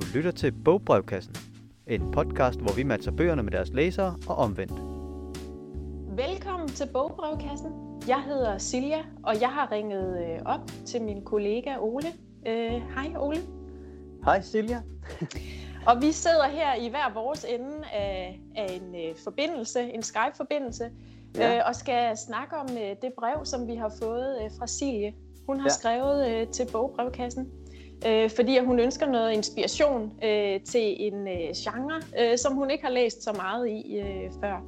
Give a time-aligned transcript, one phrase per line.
[0.00, 1.34] Du lytter til Bogbrevkassen,
[1.86, 4.72] en podcast, hvor vi matcher bøgerne med deres læsere og omvendt.
[6.16, 7.72] Velkommen til Bogbrevkassen.
[8.08, 12.08] Jeg hedder Silja, og jeg har ringet øh, op til min kollega Ole.
[12.46, 13.40] Øh, hej Ole.
[14.24, 14.80] Hej Silja.
[15.88, 20.90] og vi sidder her i hver vores ende af, af en øh, forbindelse, en Skype-forbindelse,
[21.36, 21.56] ja.
[21.56, 25.14] øh, og skal snakke om øh, det brev, som vi har fået øh, fra Silje.
[25.46, 25.74] Hun har ja.
[25.74, 27.50] skrevet øh, til Bogbrevkassen
[28.06, 32.84] øh, fordi hun ønsker noget inspiration øh, til en øh, genre, øh, som hun ikke
[32.84, 34.64] har læst så meget i øh, før.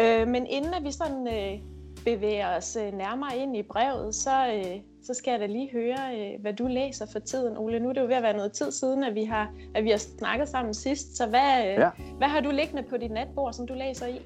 [0.00, 1.60] Øh, men inden at vi sådan øh,
[2.04, 5.98] bevæger os øh, nærmere ind i brevet, så, øh, så skal jeg da lige høre,
[6.18, 7.80] øh, hvad du læser for tiden, Ole.
[7.80, 9.90] Nu er det jo ved at være noget tid siden, at vi har, at vi
[9.90, 11.90] har snakket sammen sidst, så hvad, øh, ja.
[12.18, 14.20] hvad har du liggende på dit natbord, som du læser i?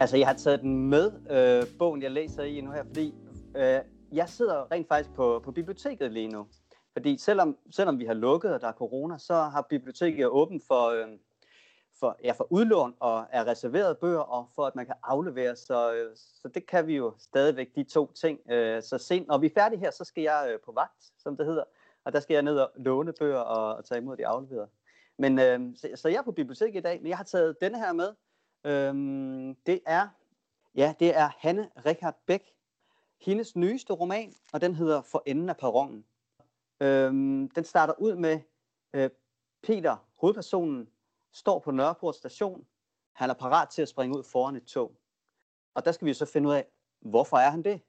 [0.00, 3.14] Altså, jeg har taget den med, øh, bogen, jeg læser i nu her, fordi
[3.56, 3.78] øh,
[4.12, 6.46] jeg sidder rent faktisk på, på biblioteket lige nu.
[6.92, 10.88] Fordi selvom, selvom vi har lukket, og der er corona, så har biblioteket åbent for,
[10.88, 11.08] øh,
[12.00, 15.56] for, ja, for udlån og er reserveret bøger, og for at man kan aflevere.
[15.56, 18.50] Så, øh, så det kan vi jo stadigvæk, de to ting.
[18.50, 21.36] Øh, så sent, når vi er færdige her, så skal jeg øh, på vagt, som
[21.36, 21.64] det hedder.
[22.04, 24.68] Og der skal jeg ned og låne bøger og, og tage imod de afleverede.
[25.18, 27.78] Men, øh, så, så jeg er på biblioteket i dag, men jeg har taget denne
[27.78, 28.14] her med.
[28.64, 28.94] Øh,
[29.66, 30.08] det er,
[30.74, 32.52] ja, det er Hanne Richard Bæk,
[33.20, 36.04] hendes nyeste roman, og den hedder For enden af perronen.
[36.80, 38.40] Øhm, den starter ud med
[38.94, 39.10] øh,
[39.62, 40.88] Peter, hovedpersonen,
[41.32, 42.66] står på Nørreport station.
[43.12, 44.96] Han er parat til at springe ud foran et tog.
[45.74, 46.66] Og der skal vi så finde ud af,
[47.00, 47.80] hvorfor er han det?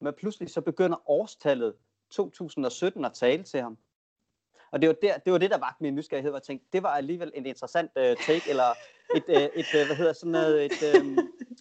[0.00, 1.74] Men pludselig så begynder årstallet
[2.10, 3.78] 2017 at tale til ham.
[4.70, 6.82] Og det var, der, det var det, der vagte min nysgerrighed, og jeg tænkte, det
[6.82, 8.70] var alligevel en interessant uh, take, eller
[9.14, 11.06] et, uh, et uh, hvad hedder sådan noget, et, uh,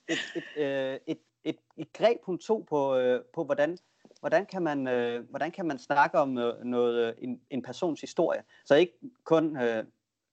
[0.07, 3.77] et, et, uh, et, et, et greb, hun tog på, uh, på hvordan
[4.25, 8.01] hvordan kan man, øh, hvordan kan man snakke om noget, noget øh, en, en persons
[8.01, 8.43] historie?
[8.65, 9.83] Så ikke kun øh,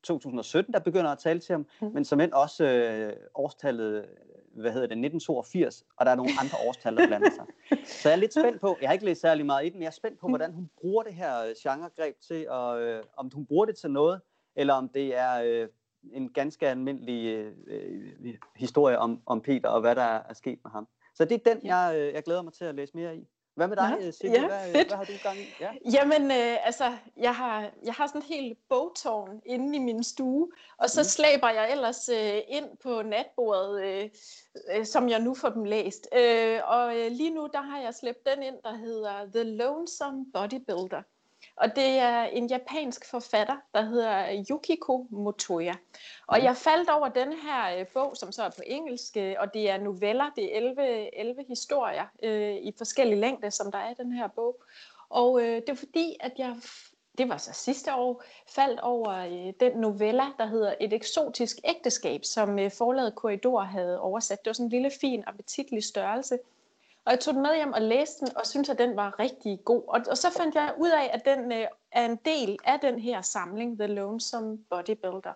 [0.03, 1.91] 2017, der begynder at tale til ham, mm.
[1.95, 4.07] men som end også øh, årstallet,
[4.55, 7.45] hvad hedder det, 1982, og der er nogle andre årstal, der blander sig.
[8.03, 9.83] Så jeg er lidt spændt på, jeg har ikke læst særlig meget i den, men
[9.83, 10.31] jeg er spændt på, mm.
[10.31, 13.91] hvordan hun bruger det her øh, genregreb til, og øh, om hun bruger det til
[13.91, 14.21] noget,
[14.57, 15.69] eller om det er øh,
[16.13, 20.71] en ganske almindelig øh, øh, historie om, om Peter, og hvad der er sket med
[20.71, 20.89] ham.
[21.15, 23.29] Så det er den, jeg, øh, jeg glæder mig til at læse mere i.
[23.55, 24.41] Hvad med dig, ja, Silje?
[24.41, 24.89] Ja, hvad, fedt.
[24.89, 25.47] hvad har du gang i?
[25.61, 25.71] Ja.
[25.93, 30.49] Jamen, øh, altså, jeg har, jeg har sådan en helt bogtårn inde i min stue,
[30.79, 31.05] og så mm.
[31.05, 34.11] slæber jeg ellers øh, ind på natbordet, øh,
[34.75, 36.09] øh, som jeg nu får dem læst.
[36.17, 40.27] Øh, og øh, lige nu, der har jeg slæbt den ind, der hedder The Lonesome
[40.35, 41.03] Bodybuilder.
[41.57, 45.75] Og det er en japansk forfatter, der hedder Yukiko Motoya.
[46.27, 49.55] Og jeg faldt over den her øh, bog, som så er på engelsk, øh, og
[49.55, 53.91] det er noveller, det er 11, 11 historier øh, i forskellige længder, som der er
[53.91, 54.63] i den her bog.
[55.09, 56.57] Og øh, det er fordi, at jeg,
[57.19, 62.25] det var så sidste år, faldt over øh, den novella, der hedder Et eksotisk ægteskab,
[62.25, 64.39] som øh, forlaget Korridor havde oversat.
[64.39, 66.39] Det var sådan en lille, fin, appetitlig størrelse.
[67.05, 69.59] Og jeg tog den med hjem og læste den, og syntes, at den var rigtig
[69.65, 69.83] god.
[69.89, 72.99] Og, og så fandt jeg ud af, at den øh, er en del af den
[72.99, 75.33] her samling, The Lonesome Bodybuilder.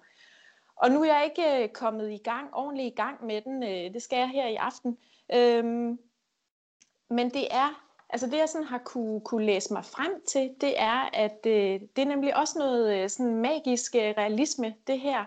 [0.76, 3.62] Og nu er jeg ikke øh, kommet i gang, ordentligt i gang med den.
[3.62, 4.98] Øh, det skal jeg her i aften.
[5.34, 5.98] Øhm,
[7.08, 10.80] men det er, altså det jeg sådan har kunne, kunne læse mig frem til, det
[10.80, 15.24] er, at øh, det er nemlig også noget øh, sådan magisk øh, realisme, det her.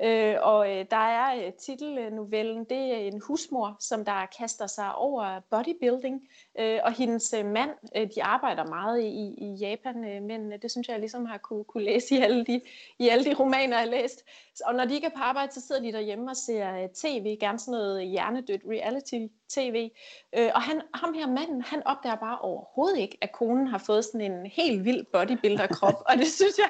[0.00, 4.94] Øh, og øh, der er øh, titelnovellen, det er en husmor, som der kaster sig
[4.94, 10.22] over bodybuilding, øh, og hendes øh, mand, øh, de arbejder meget i, i Japan, øh,
[10.22, 12.60] men øh, det synes jeg ligesom har kunne, kunne læse i alle, de,
[12.98, 14.24] i alle de romaner, jeg har læst.
[14.64, 17.36] Og når de ikke er på arbejde, så sidder de derhjemme og ser øh, tv,
[17.40, 19.90] gerne sådan noget hjernedødt reality-tv.
[20.32, 24.04] Øh, og han, ham her manden, han opdager bare overhovedet ikke, at konen har fået
[24.04, 26.68] sådan en helt vild bodybuilder-krop, og det synes jeg,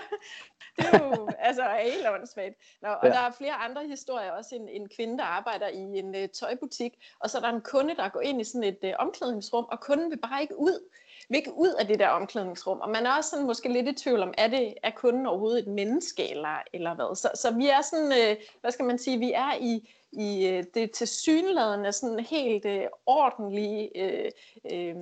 [0.76, 2.54] det er jo altså, helt åndssvagt.
[2.82, 3.08] Nå, og ja.
[3.08, 6.92] der er flere andre historier, også en, en kvinde, der arbejder i en uh, tøjbutik,
[7.20, 9.80] og så er der en kunde, der går ind i sådan et uh, omklædningsrum, og
[9.80, 10.88] kunden vil bare ikke ud
[11.28, 12.80] vil ikke ud af det der omklædningsrum.
[12.80, 15.58] Og man er også sådan måske lidt i tvivl om, er, det, er kunden overhovedet
[15.58, 17.16] et menneske, eller, eller hvad?
[17.16, 20.64] Så, så vi er sådan, øh, hvad skal man sige, vi er i, i øh,
[20.74, 24.30] det tilsyneladende sådan helt øh, ordentlige øh,
[24.72, 24.96] øh,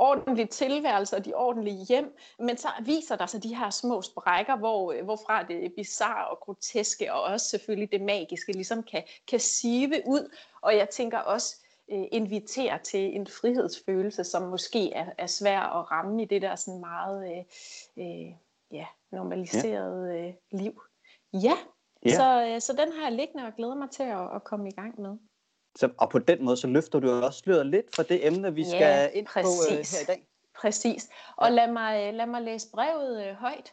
[0.00, 4.56] ordentlig tilværelse og de ordentlige hjem, men så viser der sig de her små sprækker,
[4.56, 9.40] hvor, øh, hvorfra det bizarre og groteske, og også selvfølgelig det magiske, ligesom kan, kan
[9.40, 10.34] sive ud.
[10.62, 11.56] Og jeg tænker også,
[11.92, 16.56] øh, invitere til en frihedsfølelse, som måske er, er svær at ramme i det der
[16.56, 17.44] sådan meget øh,
[17.96, 18.32] øh,
[18.70, 20.28] ja, normaliserede ja.
[20.28, 20.82] Øh, liv.
[21.32, 21.54] Ja,
[22.04, 22.14] ja.
[22.14, 24.72] Så, øh, så den har jeg liggende og glæder mig til at, at komme i
[24.72, 25.16] gang med.
[25.76, 28.64] Så, og på den måde, så løfter du også sløret lidt for det emne, vi
[28.64, 29.66] skal ja, ind præcis.
[29.68, 30.26] på uh, her i dag.
[30.60, 31.08] Præcis.
[31.36, 31.54] Og ja.
[31.54, 33.72] lad, mig, lad mig læse brevet uh, højt.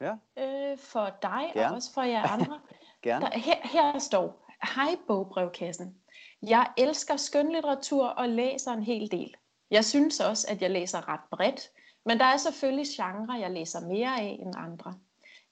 [0.00, 0.12] Ja.
[0.38, 1.68] øh, for dig Gerne.
[1.68, 2.60] og også for jer andre.
[3.02, 3.24] Gerne.
[3.24, 5.94] Der, her, her står, hej bogbrevkassen.
[6.42, 9.34] Jeg elsker skønlitteratur og læser en hel del.
[9.70, 11.70] Jeg synes også, at jeg læser ret bredt,
[12.06, 14.94] men der er selvfølgelig genrer, jeg læser mere af end andre.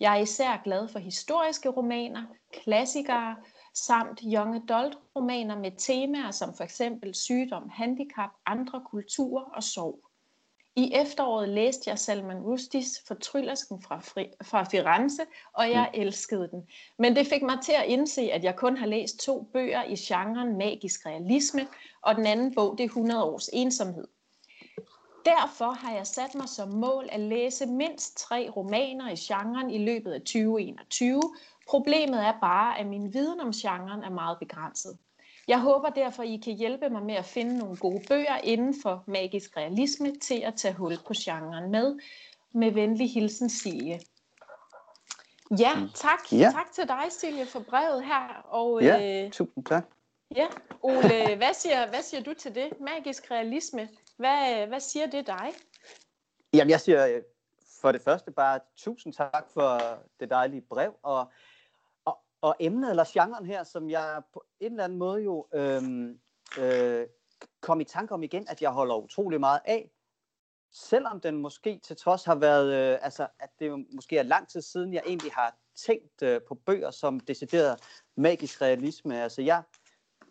[0.00, 2.22] Jeg er især glad for historiske romaner,
[2.52, 3.36] klassikere
[3.74, 9.98] samt young adult romaner med temaer som for eksempel sygdom, handicap, andre kulturer og sorg.
[10.76, 15.22] I efteråret læste jeg Salman Rushdies Fortryllersken fra, Fri, fra Firenze,
[15.52, 16.00] og jeg mm.
[16.00, 16.62] elskede den.
[16.98, 19.96] Men det fik mig til at indse, at jeg kun har læst to bøger i
[19.96, 21.66] genren magisk realisme,
[22.02, 24.04] og den anden bog det er 100 års ensomhed.
[25.25, 29.78] Derfor har jeg sat mig som mål at læse mindst tre romaner i genren i
[29.78, 31.22] løbet af 2021.
[31.69, 34.99] Problemet er bare, at min viden om genren er meget begrænset.
[35.49, 39.05] Jeg håber derfor, I kan hjælpe mig med at finde nogle gode bøger inden for
[39.06, 41.99] magisk realisme til at tage hul på genren med.
[42.55, 44.00] Med venlig hilsen, Silje.
[45.59, 46.32] Ja, tak.
[46.32, 46.50] Ja.
[46.55, 48.43] Tak til dig, Silje, for brevet her.
[48.44, 49.85] Og, Ja, øh, tusind tak.
[50.37, 50.47] ja.
[50.82, 52.81] Ole, hvad siger, hvad siger du til det?
[52.81, 53.88] Magisk realisme.
[54.17, 55.53] Hvad, hvad siger det dig?
[56.55, 57.23] Jamen, jeg siger øh,
[57.81, 59.81] for det første bare tusind tak for
[60.20, 61.31] det dejlige brev, og,
[62.42, 66.20] og, emnet eller genren her, som jeg på en eller anden måde jo øhm,
[66.58, 67.06] øh,
[67.60, 69.90] kom i tanke om igen, at jeg holder utrolig meget af,
[70.70, 74.62] selvom den måske til trods har været, øh, altså at det måske er lang tid
[74.62, 77.80] siden, jeg egentlig har tænkt øh, på bøger som decideret
[78.16, 79.22] magisk realisme.
[79.22, 79.62] Altså jeg,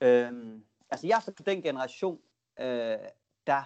[0.02, 0.32] øh,
[0.90, 2.20] altså jeg er fra den generation,
[2.60, 2.98] øh,
[3.48, 3.64] der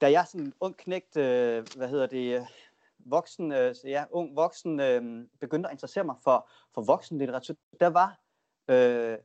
[0.00, 2.46] da jeg sådan ung knægt, øh, hvad hedder det, øh,
[3.06, 7.86] voksen, øh, så ja, ung voksen, øh, begyndte at interessere mig for, for voksenlitteratur, der
[7.86, 8.20] var
[8.68, 9.18] øh,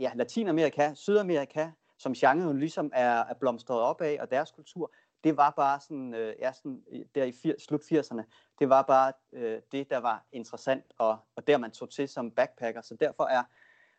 [0.00, 4.92] ja, Latinamerika, Sydamerika, som genre jo ligesom er, er blomstret op af, og deres kultur,
[5.24, 6.82] det var bare sådan, øh, ja, sådan
[7.14, 8.22] der i fir, slut 80'erne,
[8.58, 12.30] det var bare øh, det, der var interessant, og, og der man tog til som
[12.30, 13.42] backpacker, så derfor er,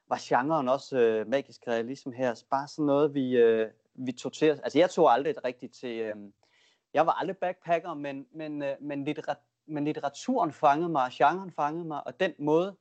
[0.08, 4.46] var genren også øh, magisk realisme her, bare sådan noget, vi, øh, vi tog til.
[4.64, 6.16] Altså jeg tog aldrig rigtigt til, øh,
[6.94, 9.38] jeg var aldrig backpacker, men, men, øh, men, litterat,
[9.68, 12.78] men litteraturen fangede mig, genren fangede mig, og den måde,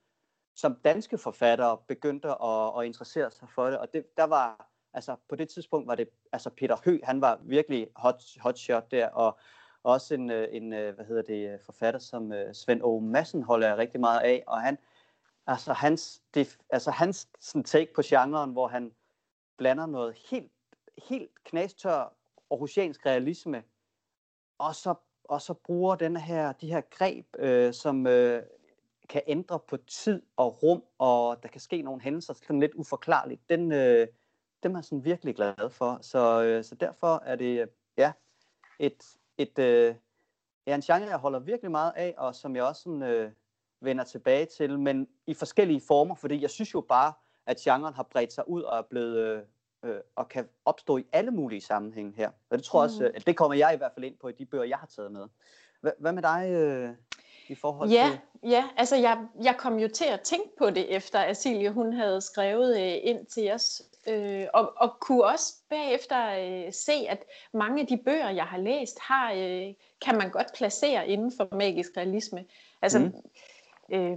[0.54, 5.16] som danske forfattere begyndte at, at interessere sig for det, og det, der var, altså
[5.28, 9.08] på det tidspunkt var det, altså Peter Hø, han var virkelig hot, hot shot der,
[9.08, 9.38] og
[9.82, 13.00] også en, øh, en, øh, hvad hedder det, forfatter som øh, Svend O.
[13.00, 14.78] Madsen holder jeg rigtig meget af, og han,
[15.46, 18.92] altså hans, det, altså hans sådan take på genren, hvor han
[19.56, 20.52] blander noget helt,
[21.08, 22.14] helt knastør
[22.50, 23.62] aarhusiansk realisme,
[24.58, 24.94] og så,
[25.24, 28.42] og så bruger den her, de her greb, øh, som øh,
[29.08, 33.48] kan ændre på tid og rum, og der kan ske nogle hændelser sådan lidt uforklarligt.
[33.48, 34.06] Den, øh,
[34.62, 35.98] dem er jeg sådan virkelig glad for.
[36.02, 38.12] Så, øh, så derfor er det ja,
[38.78, 39.94] et, et, øh,
[40.66, 43.32] ja, en genre, jeg holder virkelig meget af, og som jeg også sådan, øh,
[43.80, 47.12] vender tilbage til, men i forskellige former, fordi jeg synes jo bare,
[47.46, 49.42] at genren har bredt sig ud og er blevet øh,
[49.84, 52.30] øh, og kan opstå i alle mulige sammenhænge her.
[52.50, 53.04] Og det tror jeg også, Mm.
[53.06, 54.86] øh, at det kommer jeg i hvert fald ind på i de bøger, jeg har
[54.96, 55.24] taget med.
[55.86, 56.90] Hva- Hvad med dig øh,
[57.48, 58.10] i forhold Ja,
[58.42, 58.50] til...
[58.50, 61.92] ja, altså jeg, jeg kom jo til at tænke på det, efter at Silje hun
[61.92, 66.28] havde skrevet øh, ind til os, øh, og, og kunne også bagefter
[66.66, 69.74] øh, se, at mange af de bøger, jeg har læst, har, øh,
[70.04, 72.44] kan man godt placere inden for magisk realisme.
[72.82, 73.12] Altså, Mm.
[73.88, 73.94] Mm.
[73.94, 74.16] øh,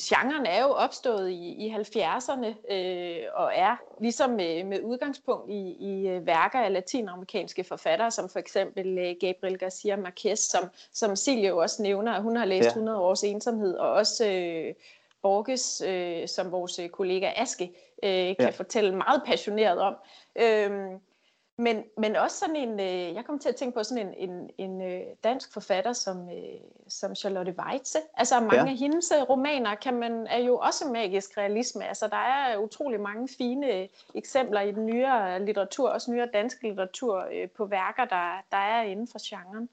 [0.00, 5.76] genren er jo opstået i, i 70'erne, øh, og er ligesom med, med udgangspunkt i,
[5.80, 11.16] i øh, værker af latinamerikanske forfattere, som for eksempel øh, Gabriel Garcia Marquez, som, som
[11.16, 12.68] Silje jo også nævner, at hun har læst Ja.
[12.68, 14.74] 100 års ensomhed, og også øh,
[15.22, 17.64] Borges, øh, som vores øh, kollega Aske
[18.02, 18.50] øh, kan Ja.
[18.50, 19.96] fortælle meget passioneret om.
[20.36, 21.00] Øhm,
[21.60, 24.50] men, men også sådan en, øh, jeg kom til at tænke på sådan en, en,
[24.58, 27.98] en øh, dansk forfatter som, øh, som Charlotte Weitze.
[28.14, 28.66] Altså mange Ja.
[28.70, 31.84] af hendes øh, romaner kan man, er jo også magisk realisme.
[31.88, 36.62] Altså der er utrolig mange fine øh, eksempler i den nyere litteratur, også nyere dansk
[36.62, 39.68] litteratur, øh, på værker, der, der er inden for genren.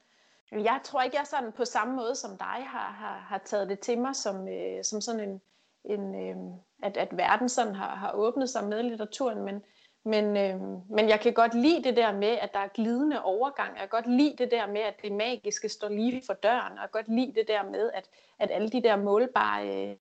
[0.52, 3.80] Jeg tror ikke, jeg sådan på samme måde som dig har, har, har taget det
[3.80, 5.40] til mig som, øh, som sådan en,
[5.84, 6.36] en øh,
[6.82, 9.62] at, at verden sådan har, har åbnet sig med litteraturen, men,
[10.08, 10.60] men, øh,
[10.90, 13.70] men jeg kan godt lide det der med, at der er glidende overgang.
[13.70, 16.72] Jeg kan godt lide det der med, at det magiske står lige for døren.
[16.72, 19.96] Og jeg kan godt lide det der med, at, at alle de der målbare øh,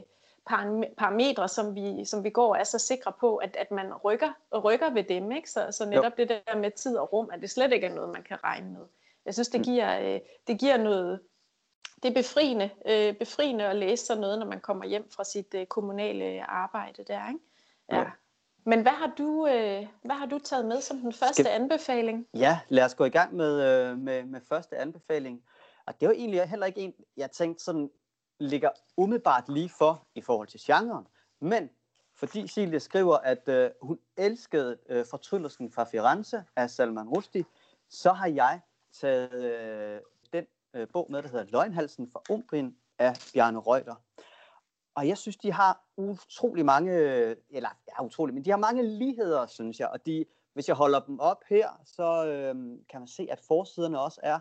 [0.49, 4.31] param- parametre, som vi, som vi går, er så sikre på, at, at man rykker,
[4.63, 5.31] rykker ved dem.
[5.31, 5.51] Ikke?
[5.51, 8.09] Så, så netop det der med tid og rum, at det slet ikke er noget,
[8.09, 8.85] man kan regne med.
[9.25, 11.19] Jeg synes, det giver, øh, det giver noget,
[12.03, 15.53] det er befriende, øh, befriende at læse sådan noget, når man kommer hjem fra sit
[15.53, 17.27] øh, kommunale arbejde der.
[17.27, 17.39] Ikke?
[17.91, 17.99] Ja.
[17.99, 18.05] Jo.
[18.67, 22.27] Men hvad har, du, øh, hvad har du taget med som den første Skal- anbefaling?
[22.33, 25.43] Ja, lad os gå i gang med, øh, med, med første anbefaling.
[25.85, 27.89] Og det var egentlig heller ikke en, jeg tænkte sådan,
[28.39, 31.07] ligger umiddelbart lige for i forhold til genren.
[31.41, 31.69] Men
[32.15, 37.45] fordi Silje skriver, at øh, hun elskede øh, Fortryllelsen fra Firenze af Salman Rushdie,
[37.89, 38.59] så har jeg
[38.93, 39.99] taget øh,
[40.33, 43.95] den øh, bog med, der hedder Løgnhalsen fra Umbrien af Bjarne Reuter.
[44.97, 46.91] Og jeg synes, de har utrolig mange,
[47.49, 49.87] eller ja, utrolig, men de har mange ligheder, synes jeg.
[49.87, 52.55] Og de, hvis jeg holder dem op her, så øh,
[52.89, 54.39] kan man se, at forsiderne også er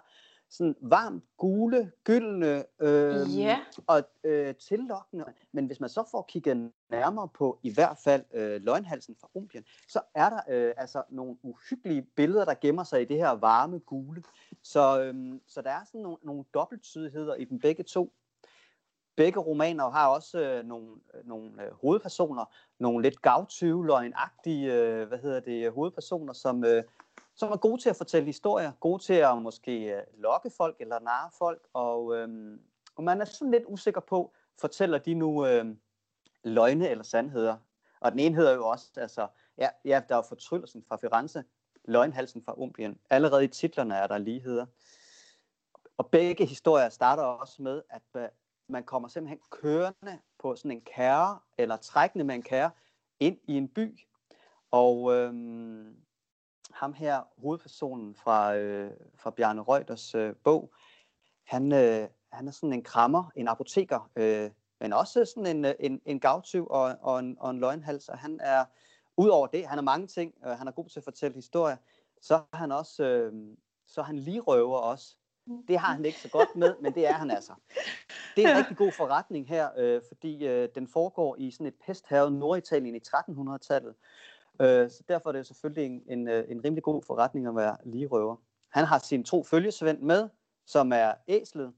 [0.51, 3.59] sådan varmt gule, gyldne øh, Ja.
[3.87, 5.25] og øh, tillokkende.
[5.53, 9.65] Men hvis man så får kigget nærmere på i hvert fald øh, løgnhalsen fra Rumpien,
[9.89, 13.79] så er der øh, altså nogle uhyggelige billeder, der gemmer sig i det her varme
[13.79, 14.23] gule.
[14.63, 18.13] Så, øh, så der er sådan nogle, nogle dobbelttydigheder i dem begge to.
[19.17, 22.45] Begge romaner har også øh, nogle, øh, nogle øh, hovedpersoner,
[22.79, 26.83] nogle lidt gavtyveløgnagtige øh, hvad hedder det, hovedpersoner, som, øh,
[27.35, 31.01] som er gode til at fortælle historier, gode til at måske øh, lokke folk eller
[31.01, 32.59] narre folk, og, øh,
[32.97, 35.67] og man er sådan lidt usikker på, fortæller de nu øh,
[36.45, 37.57] løgne eller sandheder.
[38.01, 39.27] Og den ene hedder jo også, altså,
[39.59, 41.45] ja, ja der er jo fortryllelsen fra Firenze,
[41.85, 42.99] løgnhalsen fra Umbrien.
[43.11, 44.67] Allerede i titlerne er der ligheder.
[45.97, 48.29] Og begge historier starter også med, at øh,
[48.69, 52.71] man kommer simpelthen kørende på sådan en kære, eller trækkende med en kære,
[53.21, 54.01] ind i en by.
[54.71, 55.97] Og øhm,
[56.71, 60.73] ham her, hovedpersonen fra, øh, fra Bjarne Reuters øh, bog,
[61.45, 65.75] han, øh, han er sådan en krammer, en apoteker, øh, men også sådan en, øh,
[65.81, 68.09] en, en gavtyv og, og, en, og en løgnhals.
[68.09, 68.65] Og han er,
[69.17, 71.77] udover det, han er mange ting, øh, han er god til at fortælle historier,
[72.21, 73.57] så er han også, øh,
[73.87, 75.17] så er han lige røver også.
[75.69, 77.53] Det har han ikke så godt med, men det er han altså.
[78.37, 81.75] Det er en rigtig god forretning her, øh, fordi øh, den foregår i sådan et
[81.87, 83.95] pesthavet Norditalien i 1300-tallet.
[84.61, 87.77] Øh, så derfor er det selvfølgelig en, en, øh, en rimelig god forretning at være
[87.85, 88.37] lige røver.
[88.69, 90.29] Han har sin to følgesvend med,
[90.67, 91.73] som er æslet,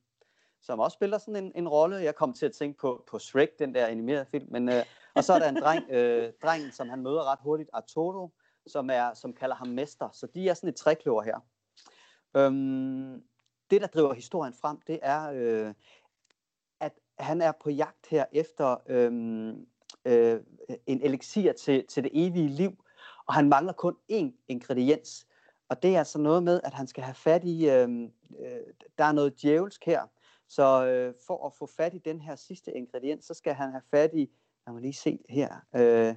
[0.60, 1.96] som også spiller sådan en, en rolle.
[1.96, 4.46] Jeg kom til at tænke på, på Shrek, den der animerede film.
[4.50, 4.84] Men, øh,
[5.14, 8.30] og så er der en dreng, øh, drengen, som han møder ret hurtigt, Arturo,
[8.66, 10.08] som, er, som kalder ham mester.
[10.12, 11.38] Så de er sådan et trækløver her.
[12.36, 13.22] Øhm,
[13.70, 15.74] det, der driver historien frem, det er, øh,
[16.80, 19.12] at han er på jagt her efter øh,
[20.04, 20.40] øh,
[20.86, 22.84] en elixir til, til det evige liv,
[23.26, 25.26] og han mangler kun én ingrediens.
[25.68, 27.88] Og det er altså noget med, at han skal have fat i, øh,
[28.40, 28.60] øh,
[28.98, 30.06] der er noget djævelsk her,
[30.48, 33.82] så øh, for at få fat i den her sidste ingrediens, så skal han have
[33.90, 34.30] fat i,
[34.66, 36.14] lad mig lige se her, øh, ja,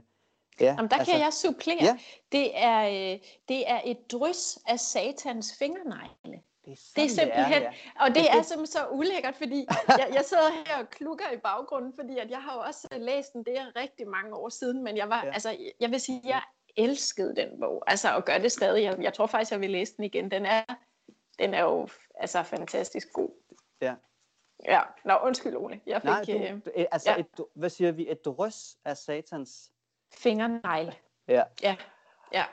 [0.59, 1.77] Jamen, der altså, kan jeg supplere.
[1.81, 1.97] Ja.
[2.31, 6.41] Det, er, øh, det er et drys af satans fingernegle.
[6.65, 7.73] Det er, Det er sådan, simpelthen, ja.
[7.99, 11.31] og det Det- er det- simpelthen så ulækkert, fordi jeg, jeg sidder her og klukker
[11.31, 14.49] i baggrunden, fordi at jeg har jo også læst den, det er rigtig mange år
[14.49, 15.31] siden, men jeg var, Ja.
[15.33, 16.41] altså, jeg vil sige, jeg
[16.75, 18.83] elskede den bog, altså, og gør det stadig.
[18.83, 20.31] Jeg, jeg tror faktisk, jeg vil læse den igen.
[20.31, 20.63] Den er,
[21.39, 23.29] den er jo altså fantastisk god.
[23.81, 23.95] Ja.
[24.65, 25.81] Ja, nå, undskyld Ole.
[25.85, 27.17] Jeg fik Nej, øh, du, du, øh, altså, ja.
[27.17, 29.71] et, hvad siger vi, et drøs af satans,
[30.13, 30.93] fingernegle.
[31.27, 31.75] ja, Ja,
[32.33, 32.45] ja.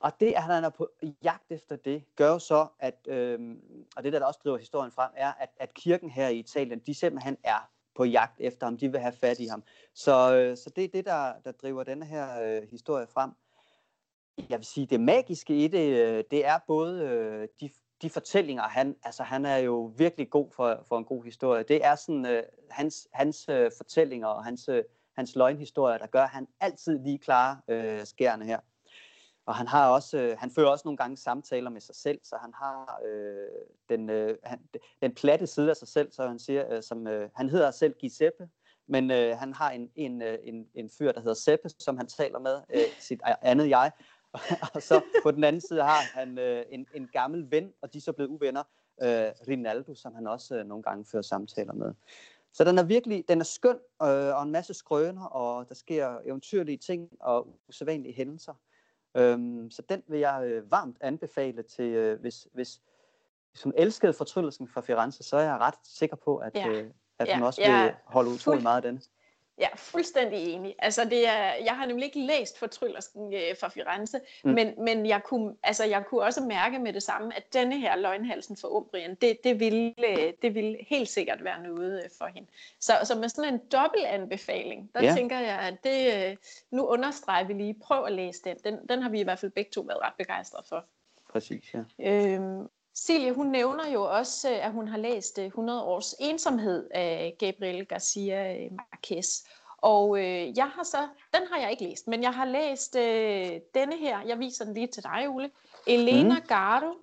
[0.00, 0.88] Og det, at han er på
[1.24, 3.56] jagt efter det, gør jo så, at, øh,
[3.96, 6.78] og det der, der også driver historien frem, er, at, at kirken her i Italien,
[6.78, 8.76] de simpelthen er på jagt efter ham.
[8.76, 9.62] De vil have fat i ham.
[9.94, 13.30] Så, øh, så det er det, der, der driver den her øh, historie frem.
[14.50, 17.70] Jeg vil sige, det magiske i det, øh, det er både øh, de,
[18.02, 21.62] de fortællinger, han, altså han er jo virkelig god for, for en god historie.
[21.62, 24.84] Det er sådan øh, hans, hans øh, fortællinger og hans, øh,
[25.16, 28.60] hans løgnhistorier, der gør, at han altid lige klarer øh, skærene her.
[29.46, 32.36] Og han har også, øh, han fører også nogle gange samtaler med sig selv, så
[32.40, 33.48] han har øh,
[33.88, 34.60] den, øh, han,
[35.02, 37.94] den platte side af sig selv, så han siger, øh, som øh, han hedder selv
[37.94, 38.48] Giuseppe,
[38.86, 42.06] men øh, han har en, en, øh, en, en fyr, der hedder Seppe, som han
[42.06, 43.90] taler med, øh, sit e-, andet jeg.
[44.74, 47.98] og så på den anden side har han øh, en, en gammel ven, og de
[47.98, 48.62] er så blevet uvenner,
[49.02, 51.94] øh, Rinaldo, som han også øh, nogle gange fører samtaler med.
[52.52, 56.18] Så den er virkelig, den er skøn, øh, og en masse skrøner, og der sker
[56.24, 58.54] eventyrlige ting og usædvanlige hændelser.
[59.16, 62.80] Øhm, så den vil jeg øh, varmt anbefale til, øh, hvis, hvis,
[63.50, 66.68] hvis hun elskede fortryllelsen fra Firenze, så er jeg ret sikker på, at, Ja.
[66.68, 69.02] øh, at Ja, hun også jeg vil holde utrolig fuld- meget af den.
[69.58, 70.74] Ja, fuldstændig enig.
[70.78, 74.50] Altså det er, jeg har nemlig ikke læst Fortryllersken øh, fra Firenze, Mm.
[74.50, 77.96] men, men jeg, kunne, altså, jeg kunne også mærke med det samme, at denne her
[77.96, 82.26] løgnhalsen for Umbrien, det, det, ville, øh, det ville helt sikkert være noget øh, for
[82.26, 82.48] hende.
[82.80, 85.14] Så, så med sådan en dobbelt anbefaling, der ja.
[85.14, 86.36] tænker jeg, at det, øh,
[86.70, 88.56] nu understreger vi lige, prøv at læse den.
[88.64, 88.88] den.
[88.88, 90.84] Den har vi i hvert fald begge to været ret begejstrede for.
[91.32, 92.10] Præcis, ja.
[92.10, 92.68] Øhm,
[92.98, 97.36] Silje, hun nævner jo også, øh, at hun har læst øh, 100 års ensomhed af
[97.38, 99.42] Gabriel Garcia øh, Marquez.
[99.76, 103.60] Og øh, jeg har så, den har jeg ikke læst, men jeg har læst øh,
[103.74, 105.50] denne her, jeg viser den lige til dig, Ole.
[105.86, 106.46] Elena mm.
[106.48, 106.94] Gardo,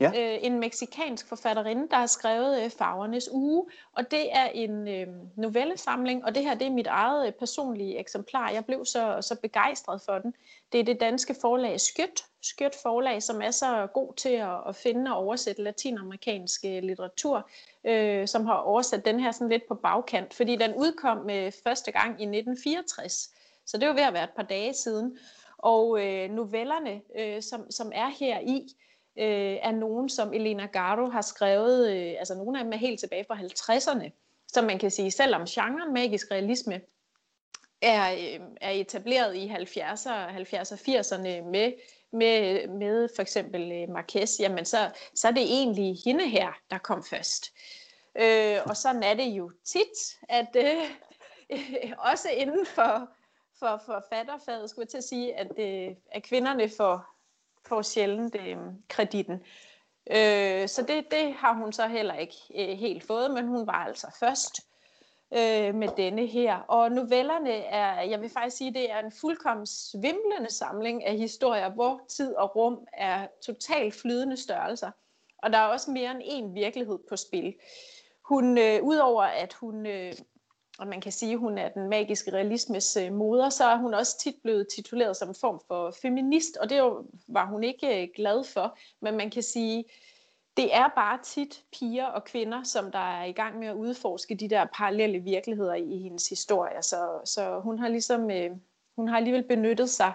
[0.00, 0.08] Ja.
[0.08, 5.06] Øh, en meksikansk forfatterinde, der har skrevet øh, Farvernes Uge, og det er en øh,
[5.36, 8.50] novellesamling, og det her det er mit eget øh, personlige eksemplar.
[8.50, 10.34] Jeg blev så, så begejstret for den.
[10.72, 14.76] Det er det danske forlag Skyt, Skyt forlag, som er så god til at, at
[14.76, 17.50] finde og oversætte latinamerikansk øh, litteratur,
[17.84, 21.92] øh, som har oversat den her sådan lidt på bagkant, fordi den udkom øh, første
[21.92, 23.30] gang i 1964,
[23.66, 25.18] så det var ved at være et par dage siden.
[25.58, 28.76] Og øh, novellerne, øh, som, som er her i,
[29.18, 33.00] øh, er nogen, som Elena Garo har skrevet, øh, altså nogle af dem er helt
[33.00, 34.10] tilbage fra 50'erne,
[34.48, 36.80] som man kan sige, selvom genren magisk realisme
[37.82, 41.72] er, øh, er etableret i 70'erne, 70'erne og 80'erne med,
[42.12, 46.78] med, med for eksempel øh, Marquez, jamen så, så er det egentlig hende her, der
[46.78, 47.52] kom først.
[48.14, 50.90] Øh, og sådan er det jo tit, at øh,
[52.12, 53.08] også inden for,
[53.58, 57.09] for forfatterfaget, skulle jeg til at sige, at, øh, at kvinderne får,
[57.66, 58.56] får sjældent øh,
[58.88, 59.42] kreditten.
[60.10, 63.84] Øh, så det, det har hun så heller ikke øh, helt fået, men hun var
[63.86, 64.60] altså først
[65.34, 66.56] øh, med denne her.
[66.56, 71.70] Og novellerne er, jeg vil faktisk sige, det er en fuldkommen svimlende samling af historier,
[71.70, 74.90] hvor tid og rum er totalt flydende størrelser.
[75.38, 77.54] Og der er også mere end én virkelighed på spil.
[78.24, 80.12] Hun, øh, udover at hun øh,
[80.80, 83.94] og man kan sige, at hun er den magiske realismes øh, moder, så er hun
[83.94, 86.82] også tit blevet tituleret som en form for feminist, og det
[87.28, 88.78] var hun ikke øh, glad for.
[89.00, 89.84] Men man kan sige,
[90.56, 94.34] det er bare tit piger og kvinder, som der er i gang med at udforske
[94.34, 96.82] de der parallelle virkeligheder i hendes historie.
[96.82, 98.50] Så, så hun har ligesom, øh,
[98.96, 100.12] hun har alligevel benyttet sig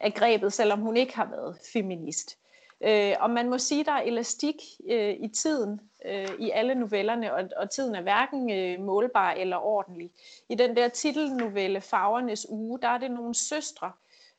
[0.00, 2.38] af grebet, selvom hun ikke har været feminist.
[2.80, 4.54] Øh, og man må sige, der er elastik
[4.90, 9.56] øh, i tiden øh, i alle novellerne, og, og tiden er hverken øh, målbar eller
[9.56, 10.10] ordentlig.
[10.48, 13.92] I den der titelnovelle Farvernes Uge, der er det nogle søstre,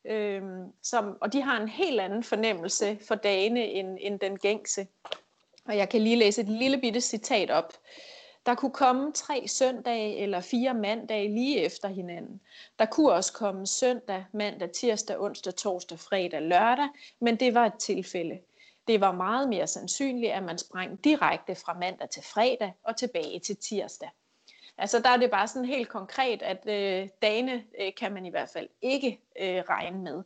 [0.04, 0.42] øh,
[0.82, 4.86] som, og de har en helt anden fornemmelse for dagene end, end den gængse.
[5.64, 7.72] Og jeg kan lige læse et lille bitte citat op.
[8.46, 12.40] Der kunne komme tre søndage eller fire mandage lige efter hinanden.
[12.78, 16.88] Der kunne også komme søndag, mandag, tirsdag, onsdag, torsdag, fredag, lørdag,
[17.20, 18.38] men det var et tilfælde.
[18.88, 23.40] Det var meget mere sandsynligt, at man sprang direkte fra mandag til fredag og tilbage
[23.40, 24.10] til tirsdag.
[24.78, 28.30] Altså der er det bare sådan helt konkret, at øh, dagene øh, kan man i
[28.30, 30.22] hvert fald ikke øh, regne med.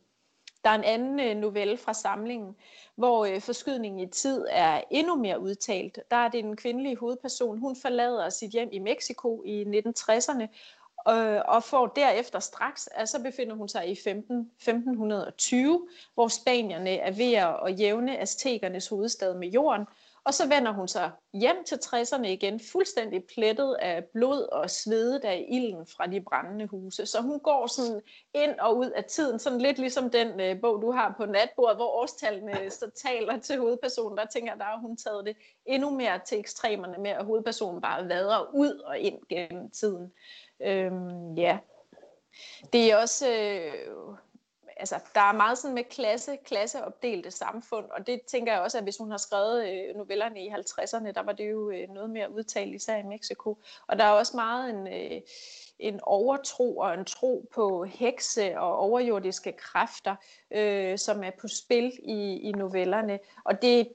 [0.63, 2.55] Der er en anden øh, novelle fra samlingen,
[2.95, 5.99] hvor øh, forskydningen i tid er endnu mere udtalt.
[6.11, 7.59] Der er det en kvindelig hovedperson.
[7.59, 10.47] Hun forlader sit hjem i Mexico i 1960'erne
[11.09, 16.97] øh, og får derefter straks, at så befinder hun sig i 15, 1520, hvor spanierne
[16.97, 19.85] er ved at jævne aztekernes hovedstad med jorden,
[20.25, 25.25] og så vender hun sig hjem til 60'erne igen, fuldstændig plettet af blod og svedet
[25.25, 27.05] af ilden fra de brændende huse.
[27.05, 28.01] Så hun går sådan
[28.33, 31.75] ind og ud af tiden, sådan lidt ligesom den øh, bog, du har på natbordet,
[31.75, 34.17] hvor årstallene så taler til hovedpersonen.
[34.17, 37.81] Der tænker jeg, der har hun taget det endnu mere til ekstremerne med, at hovedpersonen
[37.81, 40.11] bare vader ud og ind gennem tiden.
[40.61, 41.57] Øhm, ja.
[42.73, 43.29] Det er også...
[43.29, 44.17] Øh,
[44.77, 48.83] altså, der er meget sådan med klasse, klasseopdelte samfund, og det tænker jeg også, at
[48.83, 52.31] hvis hun har skrevet øh, novellerne i 50'erne, der var det jo øh, noget mere
[52.31, 53.57] udtalt, især i Mexico.
[53.87, 55.21] Og der er også meget en, øh,
[55.79, 60.15] en overtro og en tro på hekse og overjordiske kræfter,
[60.51, 63.19] øh, som er på spil i, i novellerne.
[63.43, 63.87] Og det,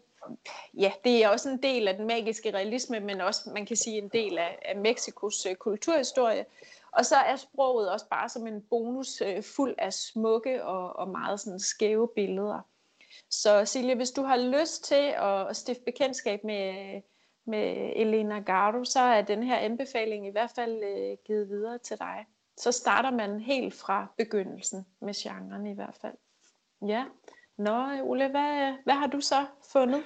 [0.74, 3.98] ja, det er også en del af den magiske realisme, men også, man kan sige,
[3.98, 6.46] en del af, af Mexikos øh, kulturhistorie.
[6.92, 11.08] Og så er sproget også bare som en bonus øh, fuld af smukke og, og
[11.08, 12.60] meget sådan skæve billeder.
[13.30, 17.00] Så Silje, hvis du har lyst til at stifte bekendtskab med,
[17.44, 21.98] med Elena Gardo, så er den her anbefaling i hvert fald øh, givet videre til
[21.98, 22.26] dig.
[22.56, 26.16] Så starter man helt fra begyndelsen med genren i hvert fald.
[26.86, 27.04] Ja.
[27.60, 30.02] Nå, Ole, hvad, hvad har du så fundet?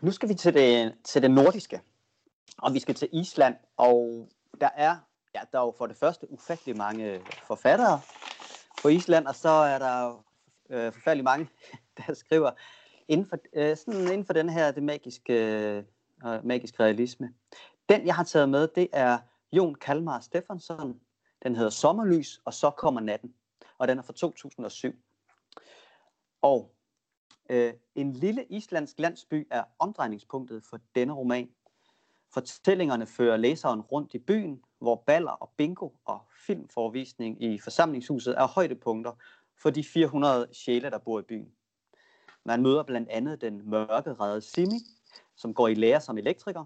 [0.00, 1.80] Nu skal vi til det, til det nordiske,
[2.58, 4.28] og vi skal til Island, og
[4.60, 4.96] der er,
[5.34, 8.00] ja, der er jo for det første ufattelig mange forfattere
[8.82, 10.24] på Island, og så er der
[10.70, 11.48] øh, forfærdelig mange,
[11.98, 12.50] der skriver
[13.08, 15.84] inden for, øh, sådan inden for den her det magiske, øh,
[16.44, 17.34] magiske realisme.
[17.88, 19.18] Den, jeg har taget med, det er
[19.52, 21.00] Jon Kalmar Stefansson.
[21.42, 23.34] Den hedder Sommerlys, og så kommer natten.
[23.78, 24.94] Og den er fra 2007.
[26.42, 26.74] Og
[27.50, 31.50] øh, en lille islandsk landsby er omdrejningspunktet for denne roman.
[32.34, 38.46] Fortællingerne fører læseren rundt i byen, hvor baller og bingo og filmforvisning i forsamlingshuset er
[38.46, 39.12] højdepunkter
[39.62, 41.52] for de 400 sjæle, der bor i byen.
[42.44, 44.78] Man møder blandt andet den mørkerede Simi,
[45.36, 46.64] som går i lære som elektriker.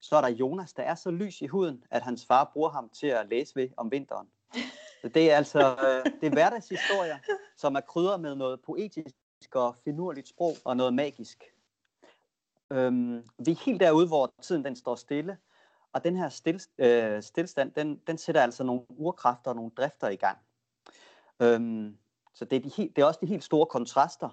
[0.00, 2.88] Så er der Jonas, der er så lys i huden, at hans far bruger ham
[2.88, 4.28] til at læse ved om vinteren.
[5.06, 7.18] Så det er altså øh, det er hverdagshistorier,
[7.56, 11.44] som er krydret med noget poetisk og finurligt sprog og noget magisk.
[12.70, 15.38] Øhm, vi er helt derude, hvor tiden den står stille,
[15.92, 20.08] og den her stil, øh, stillstand, den, den sætter altså nogle urkræfter og nogle drifter
[20.08, 20.38] i gang.
[21.42, 21.98] Øhm,
[22.34, 24.28] så det er, de helt, det er også de helt store kontraster.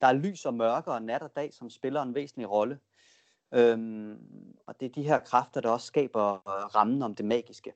[0.00, 2.78] Der er lys og mørke og nat og dag, som spiller en væsentlig rolle.
[3.54, 4.18] Øhm,
[4.66, 7.72] og det er de her kræfter, der også skaber øh, rammen om det magiske.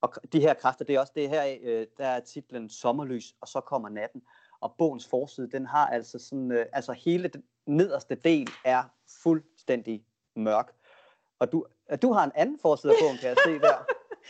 [0.00, 3.48] Og de her kræfter, det er også det her, øh, der er titlen Sommerlys, og
[3.48, 4.22] så kommer natten.
[4.60, 8.82] Og bogens forside, den har altså sådan, øh, altså hele den nederste del er
[9.22, 10.04] fuldstændig
[10.36, 10.72] mørk.
[11.38, 11.66] Og du,
[12.02, 13.84] du har en anden forside af bogen, kan jeg se der.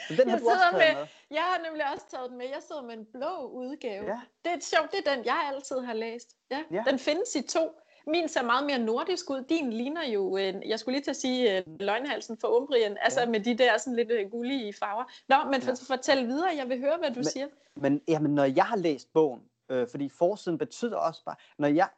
[0.09, 1.07] Så den har du også taget med, med.
[1.31, 2.47] Jeg har nemlig også taget den med.
[2.47, 4.07] Jeg sidder med en blå udgave.
[4.07, 4.21] Ja.
[4.45, 6.37] Det er sjovt, det er den, jeg altid har læst.
[6.51, 6.85] Ja, ja.
[6.87, 7.81] Den findes i to.
[8.09, 9.45] Min ser meget mere nordisk ud.
[9.49, 13.21] Din ligner jo, øh, jeg skulle lige til at sige, øh, løgnhalsen for Umbrien, altså
[13.21, 13.29] ja.
[13.29, 15.05] med de der sådan lidt øh, gullige farver.
[15.29, 15.95] Nå, men for, ja.
[15.95, 17.47] fortæl videre, jeg vil høre, hvad du men, siger.
[17.75, 21.89] Men jamen, når jeg har læst bogen, øh, fordi forsiden betyder også bare, når jeg,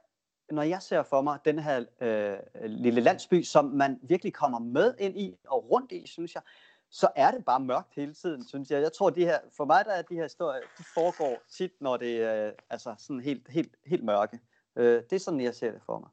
[0.50, 4.94] når jeg ser for mig den her øh, lille landsby, som man virkelig kommer med
[4.98, 6.42] ind i og rundt i, synes jeg,
[6.90, 8.82] så er det bare mørkt hele tiden, synes jeg.
[8.82, 11.96] Jeg tror, de her, for mig der er de her historier, de foregår tit, når
[11.96, 14.40] det er øh, altså sådan helt, helt, helt mørke.
[14.80, 16.08] Øh, det er sådan, jeg ser det for mig.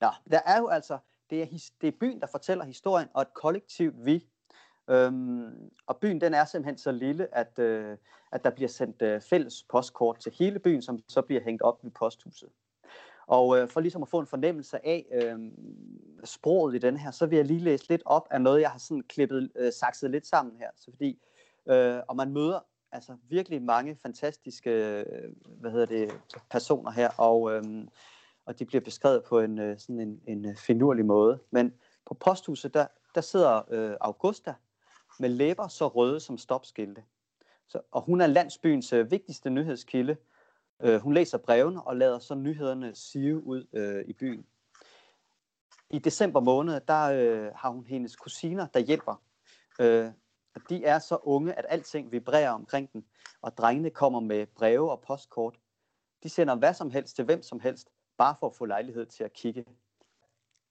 [0.00, 0.98] Nå, der er jo altså,
[1.30, 1.46] det er,
[1.80, 4.26] det er byen, der fortæller historien, og et kollektivt vi.
[4.90, 7.96] Øhm, og byen den er simpelthen så lille, at, øh,
[8.32, 11.84] at der bliver sendt øh, fælles postkort til hele byen, som så bliver hængt op
[11.84, 12.48] ved posthuset.
[13.26, 15.38] Og øh, for ligesom at få en fornemmelse af øh,
[16.24, 18.78] sproget i den her, så vil jeg lige læse lidt op af noget, jeg har
[18.78, 20.70] sådan klippet, øh, sakset lidt sammen her.
[20.76, 21.22] Så fordi,
[21.66, 22.60] øh, og man møder
[22.92, 26.20] altså virkelig mange fantastiske øh, hvad hedder det,
[26.50, 27.88] personer her, og, øhm,
[28.46, 31.38] og de bliver beskrevet på en, øh, sådan en, en øh, finurlig måde.
[31.50, 31.74] Men
[32.06, 34.54] på posthuset, der, der sidder øh, Augusta
[35.18, 37.04] med læber så røde som stopskilte.
[37.68, 40.16] Så, og hun er landsbyens øh, vigtigste nyhedskilde,
[40.82, 44.46] Øh, hun læser brevene og lader så nyhederne sive ud øh, i byen.
[45.90, 49.22] I december måned, der øh, har hun hendes kusiner, der hjælper.
[49.80, 50.10] Øh,
[50.58, 53.04] og de er så unge, at alting vibrerer omkring dem,
[53.42, 55.58] og drengene kommer med breve og postkort.
[56.22, 59.24] De sender hvad som helst til hvem som helst, bare for at få lejlighed til
[59.24, 59.64] at kigge.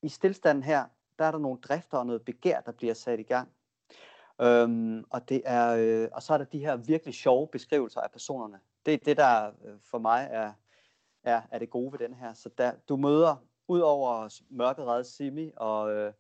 [0.02, 0.86] I stillstanden her,
[1.20, 3.50] der er der nogle drifter og noget begær, der bliver sat i gang.
[4.42, 8.12] Øhm, og, det er, øh, og så er der de her virkelig sjove beskrivelser af
[8.12, 10.54] personerne det er det, der øh, for mig er,
[11.24, 12.34] er, er det gode ved den her.
[12.34, 13.36] Så der, du møder,
[13.68, 16.14] ud over mørkeret Simi, og øh,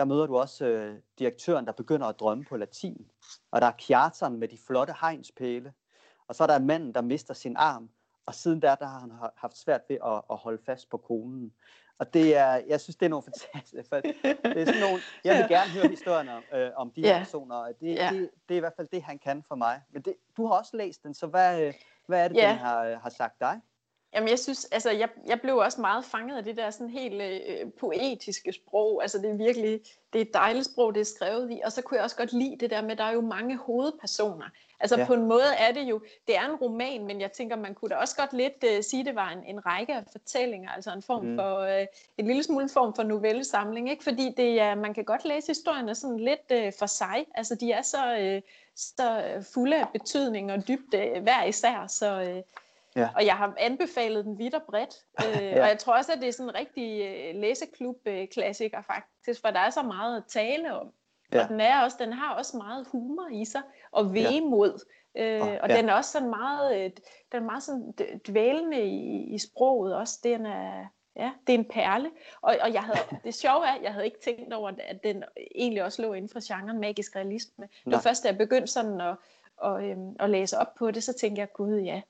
[0.00, 3.06] der møder du også øh, direktøren, der begynder at drømme på latin.
[3.50, 5.72] Og der er kjarteren med de flotte hegnspæle.
[6.28, 7.90] Og så er der manden, der mister sin arm.
[8.26, 11.52] Og siden der, der har han haft svært ved at, at holde fast på konen.
[11.98, 15.36] Og det er, jeg synes, det er nogle fantastiske, for det er sådan nogle, jeg
[15.38, 17.14] vil gerne høre historierne om, øh, om de yeah.
[17.14, 17.64] her personer.
[17.64, 18.14] Det, yeah.
[18.14, 19.82] det, det, er i hvert fald det, han kan for mig.
[19.90, 21.74] Men det, du har også læst den, så hvad, øh,
[22.06, 22.48] hvad er det, ja.
[22.48, 23.60] den har, øh, har sagt dig?
[24.14, 27.22] Jamen, jeg synes, altså, jeg, jeg blev også meget fanget af det der sådan helt
[27.22, 29.02] øh, poetiske sprog.
[29.02, 29.80] Altså, det er virkelig,
[30.12, 31.60] det er et dejligt sprog, det er skrevet i.
[31.64, 33.56] Og så kunne jeg også godt lide det der med, at der er jo mange
[33.56, 34.44] hovedpersoner.
[34.80, 35.06] Altså, ja.
[35.06, 37.88] på en måde er det jo, det er en roman, men jeg tænker, man kunne
[37.88, 40.70] da også godt lidt øh, sige, det var en, en række af fortællinger.
[40.70, 41.36] Altså en form mm.
[41.36, 41.86] for, øh,
[42.18, 43.90] en lille smule form for novellesamling.
[43.90, 44.04] Ikke?
[44.04, 47.26] Fordi det er, man kan godt læse historierne sådan lidt øh, for sig.
[47.34, 48.16] Altså, de er så...
[48.16, 48.42] Øh,
[48.76, 49.22] så
[49.54, 51.86] fulde af betydning og dybde hver især.
[51.86, 52.42] Så, øh,
[52.96, 53.08] ja.
[53.16, 54.94] Og jeg har anbefalet den vidt og bredt.
[55.26, 55.62] Øh, ja.
[55.62, 59.60] Og jeg tror også, at det er sådan en rigtig øh, læseklub-klassiker faktisk, for der
[59.60, 60.92] er så meget at tale om.
[61.32, 61.42] Ja.
[61.42, 64.86] Og den, er også, den har også meget humor i sig, og vemod.
[65.14, 65.36] Ja.
[65.36, 65.76] Øh, og ja.
[65.76, 66.90] den er også sådan meget, øh,
[67.32, 67.92] den er meget sådan
[68.26, 70.18] dvælende i, i sproget også.
[70.24, 72.10] Den er, Ja, det er en perle.
[72.40, 75.24] Og, og jeg havde, det sjove er, at jeg havde ikke tænkt over, at den
[75.54, 77.68] egentlig også lå inden for genren magisk realisme.
[77.84, 79.16] Det var først, da jeg begyndte sådan at,
[79.56, 82.00] og, øhm, at læse op på det, så tænkte jeg, gud ja,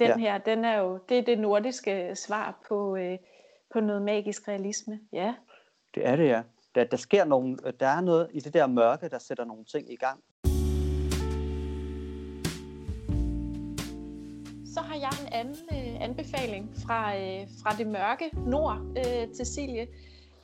[0.00, 0.16] den ja.
[0.16, 3.18] her, den er jo, det er det nordiske svar på, øh,
[3.72, 5.00] på noget magisk realisme.
[5.12, 5.34] Ja.
[5.94, 6.42] Det er det, ja.
[6.74, 9.92] Der, der sker nogle, der er noget i det der mørke, der sætter nogle ting
[9.92, 10.20] i gang.
[14.74, 19.46] så har jeg en anden øh, anbefaling fra, øh, fra det mørke nord øh, til
[19.46, 19.86] Silje.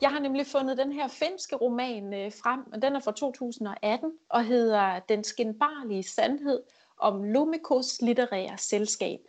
[0.01, 4.11] Jeg har nemlig fundet den her finske roman øh, frem, og den er fra 2018
[4.29, 6.63] og hedder Den skinbarlige sandhed
[6.99, 9.19] om Lumikos litterære selskab.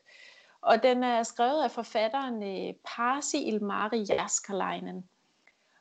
[0.63, 5.09] Og den er skrevet af forfatteren øh, Pasi Ilmari Jaskalainen.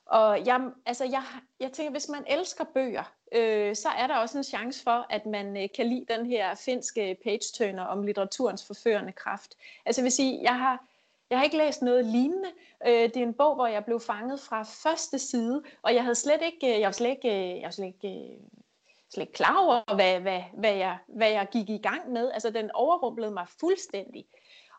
[0.05, 1.23] Og jeg, altså jeg,
[1.59, 5.25] jeg tænker, hvis man elsker bøger, øh, så er der også en chance for, at
[5.25, 9.55] man øh, kan lide den her finske page-turner om litteraturens forførende kraft.
[9.85, 10.85] Altså jeg vil sige, jeg har,
[11.29, 12.49] jeg har ikke læst noget lignende.
[12.87, 16.15] Øh, det er en bog, hvor jeg blev fanget fra første side, og jeg havde
[16.15, 18.39] slet ikke, øh, jeg var slet ikke, øh, jeg var slet ikke, øh,
[19.13, 22.31] slet ikke klar over, hvad, hvad, hvad, jeg, hvad jeg gik i gang med.
[22.31, 24.25] Altså den overrumplede mig fuldstændig.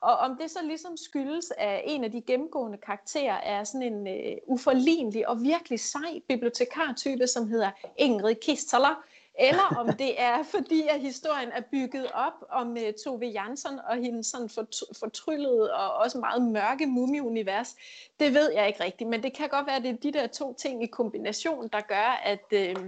[0.01, 4.07] Og om det så ligesom skyldes, at en af de gennemgående karakterer er sådan en
[4.07, 9.05] uh, uforlignelig og virkelig sej bibliotekartype, som hedder Ingrid Kistaler,
[9.39, 13.97] eller om det er fordi, at historien er bygget op om uh, Tove Jansson og
[13.97, 14.51] hendes sådan
[14.99, 17.77] fortryllede og også meget mørke mumie-univers.
[18.21, 20.27] Det ved jeg ikke rigtigt, men det kan godt være, at det er de der
[20.27, 22.85] to ting i kombination, der gør, at, uh,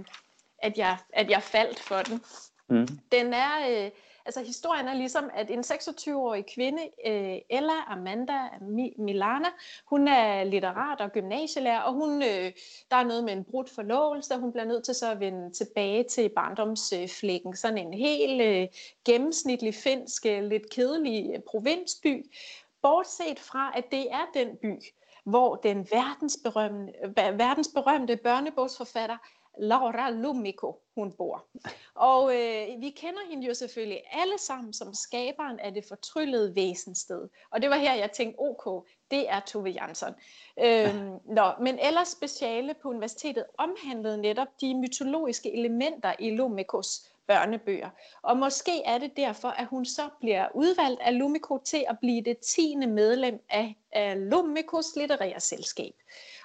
[0.59, 2.21] at, jeg, at jeg faldt for den.
[2.67, 2.87] Mm.
[3.11, 3.85] Den er...
[3.85, 3.91] Uh,
[4.25, 8.39] Altså historien er ligesom, at en 26-årig kvinde, øh, Ella Amanda
[8.97, 9.47] Milana,
[9.85, 12.51] hun er litterat og gymnasielærer, og hun, øh,
[12.91, 15.51] der er noget med en brudt forlovelse, og hun bliver nødt til så at vende
[15.51, 17.55] tilbage til barndomsflækken.
[17.55, 18.67] Sådan en helt øh,
[19.05, 22.25] gennemsnitlig finsk, øh, lidt kedelig øh, provinsby.
[22.81, 24.81] Bortset fra, at det er den by,
[25.25, 29.17] hvor den verdensberømte, verdensberømte børnebogsforfatter
[29.57, 31.45] Laura Lumiko, hun bor.
[31.95, 37.29] Og øh, vi kender hende jo selvfølgelig alle sammen som skaberen af det fortryllede væsensted.
[37.51, 40.13] Og det var her, jeg tænkte, ok, det er Tove Jansson.
[40.59, 47.89] Øhm, nå, men ellers speciale på universitetet omhandlede netop de mytologiske elementer i Lumikos børnebøger.
[48.21, 52.21] Og måske er det derfor, at hun så bliver udvalgt af Lumiko til at blive
[52.21, 55.93] det tiende medlem af, af Lumikos litterære selskab.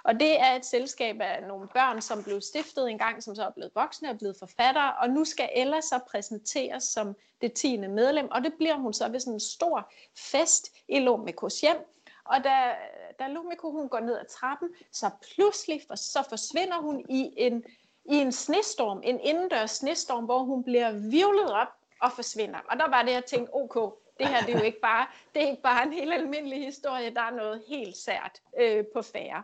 [0.06, 3.44] Og det er et selskab af nogle børn, som blev stiftet en gang, som så
[3.44, 7.88] er blevet voksne og blevet forfattere, og nu skal Ella så præsenteres som det tiende
[7.88, 11.76] medlem, og det bliver hun så ved sådan en stor fest i Lomikos hjem.
[12.24, 12.74] Og da,
[13.18, 17.64] da Lumiko hun går ned ad trappen, så pludselig for, så forsvinder hun i en,
[18.04, 21.68] i en snestorm, en indendørs snestorm, hvor hun bliver virvlet op
[22.00, 22.58] og forsvinder.
[22.70, 25.42] Og der var det, jeg tænkte, okay, det her det er jo ikke bare, det
[25.42, 29.42] er ikke bare en helt almindelig historie, der er noget helt sært øh, på færre.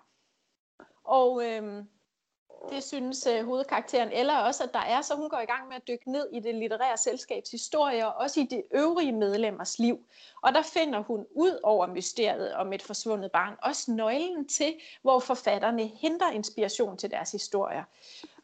[1.12, 1.88] Og øhm,
[2.70, 5.76] det synes øh, hovedkarakteren Ella også, at der er, så hun går i gang med
[5.76, 9.98] at dykke ned i det litterære selskabs historie, og også i de øvrige medlemmers liv.
[10.42, 15.18] Og der finder hun ud over mysteriet om et forsvundet barn, også nøglen til, hvor
[15.18, 17.84] forfatterne henter inspiration til deres historier.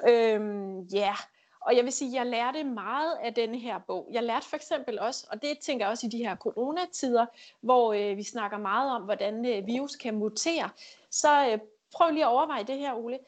[0.09, 1.17] Øhm, ja, yeah.
[1.61, 4.09] Og jeg vil sige, at jeg lærte meget af denne her bog.
[4.13, 7.27] Jeg lærte for eksempel også, og det tænker jeg også i de her coronatider,
[7.61, 10.71] hvor øh, vi snakker meget om, hvordan øh, virus kan mutere,
[11.11, 11.59] så øh,
[11.95, 13.19] prøv lige at overveje det her, Ole.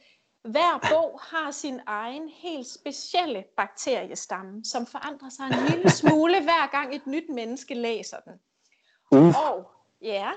[0.42, 6.70] Hver bog har sin egen helt specielle bakteriestamme, som forandrer sig en lille smule hver
[6.70, 8.33] gang et nyt menneske læser den.
[9.11, 9.49] Uh.
[9.49, 9.70] Og
[10.03, 10.31] ja,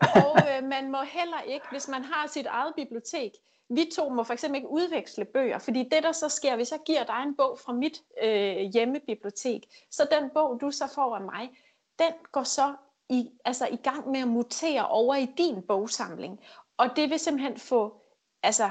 [0.00, 3.32] og øh, man må heller ikke, hvis man har sit eget bibliotek,
[3.68, 6.80] vi to må for eksempel ikke udveksle bøger, fordi det der så sker, hvis jeg
[6.86, 11.20] giver dig en bog fra mit øh, hjemmebibliotek, så den bog, du så får af
[11.20, 11.50] mig,
[11.98, 12.74] den går så
[13.08, 16.40] i, altså i gang med at mutere over i din bogsamling.
[16.82, 18.02] Og det vil simpelthen få
[18.42, 18.70] altså,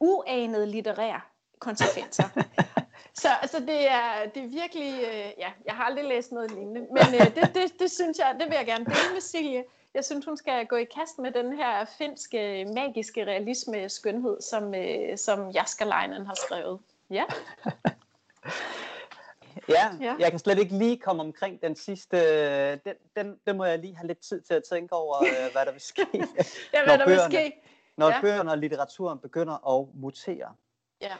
[0.00, 1.20] uanede litterære
[1.58, 2.24] konsekvenser.
[3.14, 6.80] Så altså, det, er, det er virkelig, øh, ja, jeg har aldrig læst noget lignende,
[6.80, 9.64] men øh, det, det, det synes jeg, det vil jeg gerne dele med Silje.
[9.94, 14.74] Jeg synes, hun skal gå i kast med den her finske, magiske realisme skønhed, som,
[14.74, 16.80] øh, som Jaskalainen har skrevet.
[17.10, 17.24] Ja.
[19.68, 22.16] Ja, ja, jeg kan slet ikke lige komme omkring den sidste.
[22.72, 25.66] Den, den, den må jeg lige have lidt tid til at tænke over, øh, hvad
[25.66, 26.06] der vil ske.
[26.74, 27.52] ja, hvad der bøgerne, vil ske.
[27.96, 28.20] Når ja.
[28.20, 30.54] bøgerne og litteraturen begynder at mutere.
[31.00, 31.12] Ja.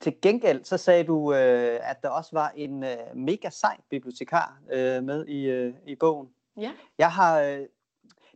[0.00, 4.58] Til gengæld så sagde du, øh, at der også var en øh, mega sej bibliotekar
[5.00, 6.28] med i, i bogen.
[6.56, 6.72] Ja.
[6.98, 7.66] Jeg har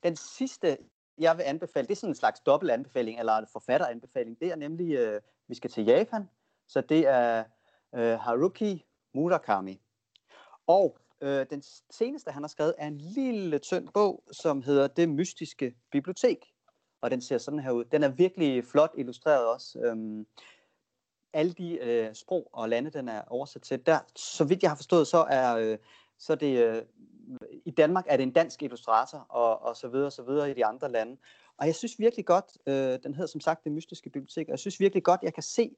[0.03, 0.79] den sidste,
[1.19, 4.41] jeg vil anbefale, det er sådan en slags dobbelt anbefaling, eller en forfatteranbefaling.
[4.41, 6.29] Det er nemlig, vi skal til Japan.
[6.69, 7.45] Så det er
[8.17, 9.81] Haruki Murakami.
[10.67, 15.09] Og øh, den seneste, han har skrevet, er en lille tynd bog, som hedder Det
[15.09, 16.53] Mystiske Bibliotek.
[17.01, 17.85] Og den ser sådan her ud.
[17.85, 19.79] Den er virkelig flot illustreret også.
[19.79, 20.27] Øhm,
[21.33, 23.87] alle de øh, sprog og lande, den er oversat til.
[23.87, 25.79] Der, så vidt jeg har forstået, så er, øh,
[26.19, 26.83] så er det, øh,
[27.65, 30.55] i Danmark er det en dansk illustrator, og, og så videre, og så videre i
[30.55, 31.17] de andre lande.
[31.57, 34.59] Og jeg synes virkelig godt, øh, den hedder som sagt Det Mystiske Bibliotek, og jeg
[34.59, 35.77] synes virkelig godt, jeg kan se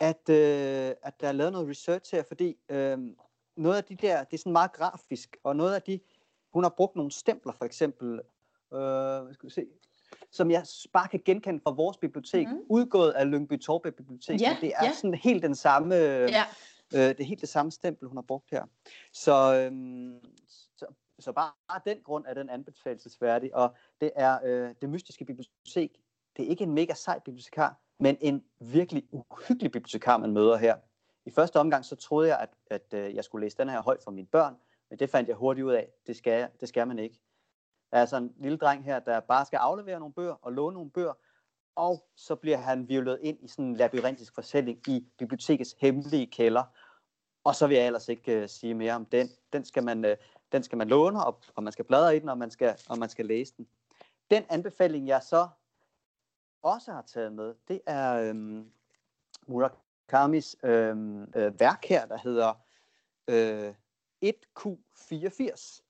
[0.00, 2.98] at, øh, at der er lavet noget research her, fordi øh,
[3.56, 6.00] noget af de der, det er sådan meget grafisk, og noget af de,
[6.52, 8.20] hun har brugt nogle stempler for eksempel,
[8.74, 9.66] øh, hvad skal vi se,
[10.30, 12.60] som jeg bare kan genkende fra vores bibliotek, mm.
[12.68, 14.40] udgået af Lyngby Torbe Bibliotek.
[14.40, 14.92] Ja, det er ja.
[14.92, 16.44] sådan helt den samme, ja.
[16.94, 18.64] øh, det er helt det samme stempel, hun har brugt her.
[19.12, 19.72] Så, øh,
[20.76, 20.86] så,
[21.18, 25.90] så bare den grund er den anbefalesværdig, og det er øh, det mystiske bibliotek.
[26.36, 30.76] Det er ikke en mega sej bibliotekar, men en virkelig uhyggelig bibliotekar, man møder her.
[31.26, 34.02] I første omgang så troede jeg, at, at øh, jeg skulle læse den her højt
[34.02, 34.56] for mine børn,
[34.90, 35.88] men det fandt jeg hurtigt ud af.
[36.06, 37.20] Det skal, jeg, det skal man ikke.
[37.90, 40.74] Der er sådan en lille dreng her, der bare skal aflevere nogle bøger og låne
[40.74, 41.12] nogle bøger,
[41.76, 46.62] og så bliver han violet ind i sådan en labyrintisk fortælling i bibliotekets hemmelige kælder.
[47.44, 49.28] Og så vil jeg ellers ikke uh, sige mere om den.
[49.52, 50.10] Den skal man, uh,
[50.52, 52.98] den skal man låne, og, og man skal bladre i den, og man skal, og
[52.98, 53.68] man skal læse den.
[54.30, 55.48] Den anbefaling, jeg så
[56.64, 58.70] også har taget med, det er øhm,
[59.46, 62.54] Murakamis øhm, øh, værk her, der hedder
[63.28, 63.74] øh,
[64.24, 65.82] 1Q84.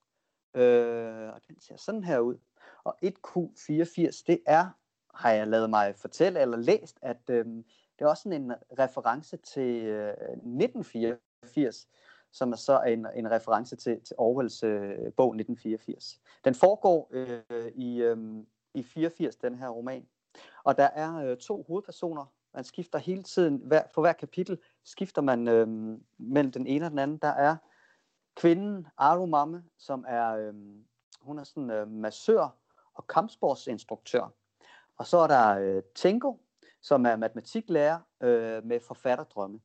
[0.53, 2.37] Øh, og den ser sådan her ud.
[2.83, 4.69] Og 1Q84, det er,
[5.13, 7.63] har jeg lavet mig fortælle eller læst, at øhm,
[7.99, 11.87] det er også sådan en reference til øh, 1984,
[12.31, 16.19] som er så en, en reference til, til Orwells øh, bog 1984.
[16.45, 18.17] Den foregår øh, i, øh,
[18.73, 20.07] i 84, den her roman.
[20.63, 22.25] Og der er øh, to hovedpersoner.
[22.53, 25.67] Man skifter hele tiden, hver, for hver kapitel skifter man øh,
[26.17, 27.17] mellem den ene og den anden.
[27.17, 27.55] Der er
[28.35, 28.87] kvinden
[29.27, 30.53] Mamme, som er, øh,
[31.21, 32.55] hun er sådan øh, massør
[32.93, 34.33] og kampsportsinstruktør.
[34.97, 36.33] Og så er der øh, Tengo,
[36.81, 39.59] som er matematiklærer øh, med forfatterdrømme.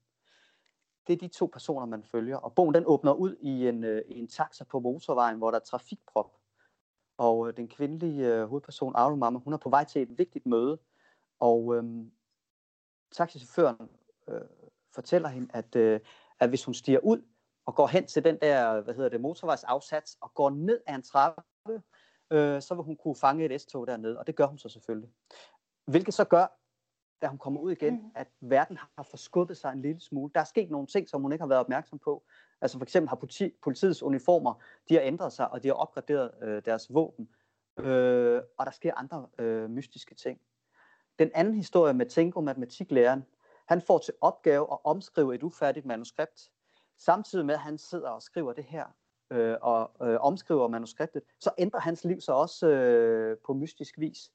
[1.06, 2.36] Det er de to personer, man følger.
[2.36, 5.64] Og bogen den åbner ud i en, øh, en taxa på motorvejen, hvor der er
[5.64, 6.39] trafikprop.
[7.20, 10.78] Og øh, den kvindelige øh, hovedperson, Mamme, hun er på vej til et vigtigt møde.
[11.40, 11.84] Og øh,
[13.12, 13.88] taxichaufføren
[14.28, 14.40] øh,
[14.94, 16.00] fortæller hende, at, øh,
[16.40, 17.22] at hvis hun stiger ud,
[17.66, 21.02] og går hen til den der, hvad hedder det, motorvejsafsats, og går ned ad en
[21.02, 21.42] trappe,
[22.30, 25.10] øh, så vil hun kunne fange et S-tog dernede, og det gør hun så selvfølgelig.
[25.86, 26.46] Hvilket så gør,
[27.22, 28.10] da hun kommer ud igen, mm.
[28.14, 30.30] at verden har forskubbet sig en lille smule.
[30.34, 32.24] Der er sket nogle ting, som hun ikke har været opmærksom på.
[32.60, 34.54] Altså for eksempel har politi, politiets uniformer,
[34.88, 37.28] de har ændret sig, og de har opgraderet øh, deres våben.
[37.78, 40.40] Øh, og der sker andre øh, mystiske ting.
[41.18, 43.24] Den anden historie med Tinko, matematiklæreren,
[43.68, 46.50] han får til opgave at omskrive et ufærdigt manuskript
[46.96, 48.84] samtidig med, at han sidder og skriver det her,
[49.30, 54.32] øh, og øh, omskriver manuskriptet, så ændrer hans liv sig også øh, på mystisk vis.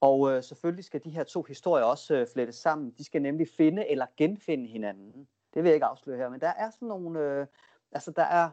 [0.00, 2.90] Og øh, selvfølgelig skal de her to historier også øh, flettes sammen.
[2.98, 5.28] De skal nemlig finde eller genfinde hinanden.
[5.58, 7.46] Det vil jeg ikke afsløre her, men der er sådan nogle, øh,
[7.92, 8.50] altså der er,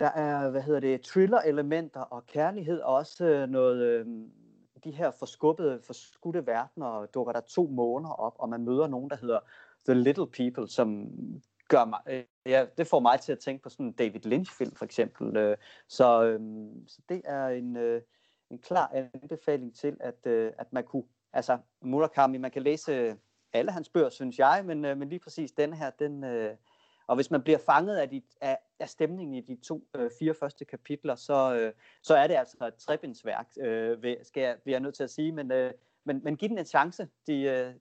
[0.00, 4.06] der er, hvad hedder det, thriller-elementer og kærlighed, og også øh, noget, øh,
[4.84, 9.16] de her forskubbede, forskudte verdener, dukker der to måneder op, og man møder nogen, der
[9.16, 9.40] hedder
[9.88, 11.10] The Little People, som
[11.68, 14.74] gør mig, øh, ja, det får mig til at tænke på sådan en David Lynch-film
[14.76, 15.36] for eksempel.
[15.36, 15.56] Øh,
[15.88, 16.40] så, øh,
[16.86, 18.02] så det er en, øh,
[18.50, 23.16] en klar anbefaling til, at, øh, at man kunne, altså Murakami, man kan læse
[23.54, 26.56] alle hans bøger, synes jeg, men, øh, men lige præcis den her, den, øh,
[27.06, 30.34] og hvis man bliver fanget af, de, af, af stemningen i de to, øh, fire
[30.34, 34.74] første kapitler, så, øh, så er det altså et trebindsværk, øh, vil, skal jeg, bliver
[34.74, 35.72] jeg nødt til at sige, men, øh,
[36.04, 37.08] men, men giv den en chance.
[37.26, 37.74] De, øh,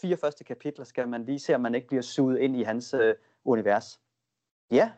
[0.00, 2.94] fire første kapitler skal man lige se, om man ikke bliver suget ind i hans
[2.94, 4.00] øh, univers.
[4.70, 4.92] Ja,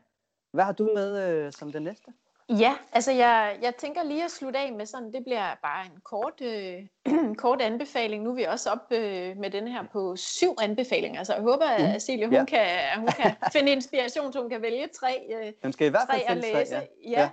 [0.50, 2.12] hvad har du med øh, som det næste?
[2.48, 6.00] Ja, altså jeg, jeg tænker lige at slutte af med sådan, det bliver bare en
[6.04, 6.86] kort, øh,
[7.42, 8.22] kort anbefaling.
[8.22, 11.66] Nu er vi også op øh, med den her på syv anbefalinger, så jeg håber,
[11.66, 12.00] at mm.
[12.00, 12.44] Silje, hun, ja.
[12.44, 16.08] kan, hun kan finde inspiration, så hun kan vælge tre, øh, hun skal i hvert
[16.10, 16.74] fald tre at læse.
[16.74, 17.20] Tre, ja.
[17.20, 17.30] ja.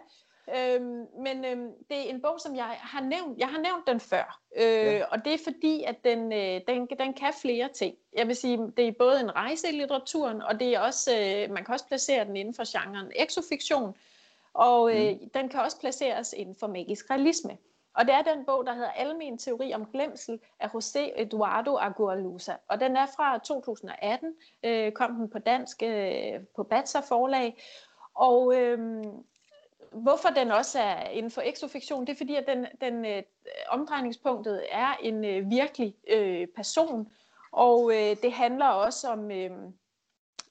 [0.56, 3.38] Øhm, men øhm, det er en bog, som jeg har nævnt.
[3.38, 5.06] Jeg har nævnt den før, øh, ja.
[5.06, 7.96] og det er fordi, at den, øh, den, den kan flere ting.
[8.18, 11.54] Jeg vil sige, det er både en rejse i litteraturen, og det er også, øh,
[11.54, 13.96] man kan også placere den inden for genren exofiktion,
[14.54, 15.30] og øh, mm.
[15.30, 17.58] den kan også placeres inden for magisk realisme.
[17.96, 22.54] Og det er den bog, der hedder Almen teori om glemsel af José Eduardo Agualusa.
[22.68, 27.64] Og den er fra 2018, øh, kom den på dansk øh, på Batsa forlag.
[28.16, 29.04] Og øh,
[29.92, 33.24] hvorfor den også er inden for exofiktion, det er fordi, at den, den øh,
[33.70, 37.12] omdrejningspunktet er en øh, virkelig øh, person,
[37.52, 39.32] og øh, det handler også om...
[39.32, 39.52] Øh,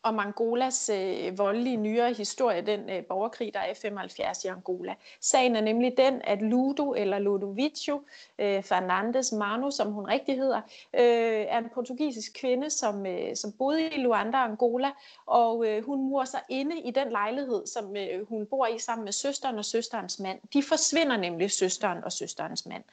[0.02, 4.94] om Angolas øh, voldelige nyere historie, den øh, borgerkrig, der er i 75 i Angola.
[5.20, 8.02] Sagen er nemlig den, at Ludo, eller Ludovicio
[8.38, 10.60] øh, Fernandes Manu, som hun rigtig hedder,
[10.94, 14.90] øh, er en portugisisk kvinde, som, øh, som boede i Luanda, Angola,
[15.26, 19.04] og øh, hun murer sig inde i den lejlighed, som øh, hun bor i sammen
[19.04, 20.38] med søsteren og søsterens mand.
[20.52, 22.84] De forsvinder nemlig, søsteren og søsterens mand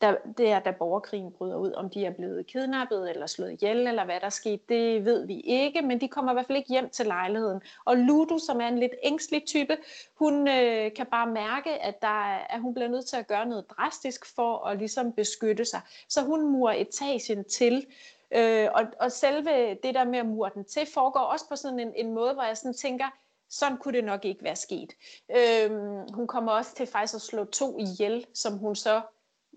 [0.00, 1.72] der, det er, da borgerkrigen bryder ud.
[1.72, 5.26] Om de er blevet kidnappet eller slået ihjel, eller hvad der er sket, det ved
[5.26, 7.60] vi ikke, men de kommer i hvert fald ikke hjem til lejligheden.
[7.84, 9.76] Og Ludo, som er en lidt ængstelig type,
[10.14, 13.46] hun øh, kan bare mærke, at, der er, at hun bliver nødt til at gøre
[13.46, 15.80] noget drastisk for at ligesom beskytte sig.
[16.08, 17.86] Så hun murer etagen til,
[18.30, 21.80] øh, og, og selve det der med at mure den til, foregår også på sådan
[21.80, 23.06] en, en måde, hvor jeg sådan tænker,
[23.50, 24.92] sådan kunne det nok ikke være sket.
[25.36, 29.00] Øhm, hun kommer også til faktisk at slå to ihjel, som hun så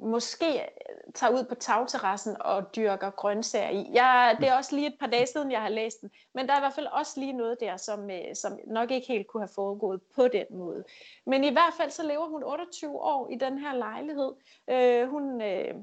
[0.01, 3.89] måske øh, tager ud på tagterrassen og dyrker grøntsager i.
[3.93, 6.53] Jeg, det er også lige et par dage siden, jeg har læst den, men der
[6.53, 9.43] er i hvert fald også lige noget der, som, øh, som nok ikke helt kunne
[9.43, 10.83] have foregået på den måde.
[11.25, 14.31] Men i hvert fald så lever hun 28 år i den her lejlighed.
[14.69, 15.73] Øh, hun, øh,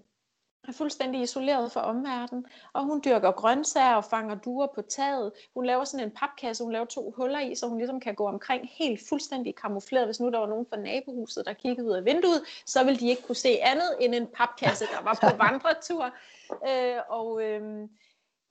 [0.68, 5.32] er fuldstændig isoleret fra omverdenen, og hun dyrker grøntsager og fanger duer på taget.
[5.54, 8.26] Hun laver sådan en papkasse, hun laver to huller i, så hun ligesom kan gå
[8.26, 10.06] omkring helt fuldstændig kamufleret.
[10.06, 13.08] Hvis nu der var nogen fra nabohuset, der kiggede ud af vinduet, så ville de
[13.08, 16.04] ikke kunne se andet end en papkasse, der var på vandretur.
[16.68, 17.88] Øh, og øh,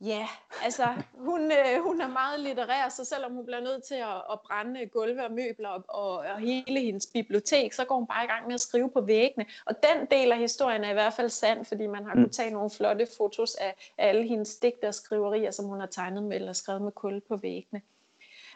[0.02, 0.28] Ja,
[0.64, 0.84] altså
[1.14, 4.86] hun, øh, hun er meget litterær, så selvom hun bliver nødt til at, at brænde
[4.86, 8.48] gulve og møbler og, og, og hele hendes bibliotek, så går hun bare i gang
[8.48, 9.46] med at skrive på væggene.
[9.66, 12.20] Og den del af historien er i hvert fald sand, fordi man har mm.
[12.20, 15.88] kunnet tage nogle flotte fotos af, af alle hendes digter og skriverier, som hun har
[15.88, 17.82] tegnet med eller skrevet med kul på væggene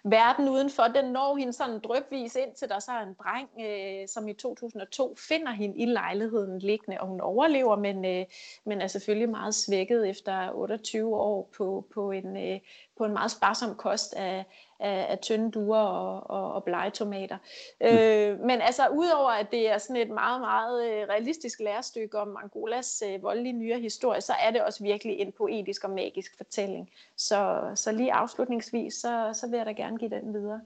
[0.04, 4.08] verden udenfor, den når hende sådan drøbvis ind til der så er en dreng, øh,
[4.08, 8.26] som i 2002 finder hende i lejligheden liggende, og hun overlever, men, øh,
[8.66, 12.60] men er selvfølgelig meget svækket efter 28 år på, på, en, øh,
[12.98, 14.46] på en meget sparsom kost af,
[14.82, 17.38] af, af tynde duer og, og, og blege tomater.
[17.82, 17.88] Mm.
[17.88, 22.38] Øh, men altså, udover at det er sådan et meget, meget øh, realistisk lærestykke om
[22.44, 26.90] Angolas øh, voldelige nyere historie, så er det også virkelig en poetisk og magisk fortælling.
[27.16, 30.62] Så, så lige afslutningsvis, så, så vil jeg da gerne give den videre.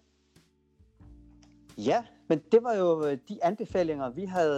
[1.77, 4.57] Ja, men det var jo øh, de anbefalinger, vi havde